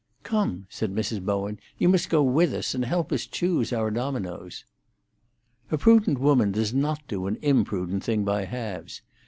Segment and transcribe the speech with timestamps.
[0.23, 1.23] "Come," said Mrs.
[1.23, 4.65] Bowen, "you must go with us and help us choose our dominoes."
[5.69, 9.03] A prudent woman does not do an imprudent thing by halves.